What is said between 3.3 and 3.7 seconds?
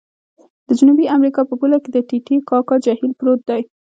دی.